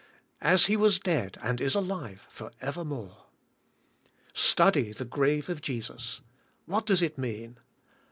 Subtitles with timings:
[0.41, 3.25] "As He was dead, and is alive, for evermore."
[4.33, 6.21] Study the grave of Jesus.
[6.65, 7.59] What does it mean?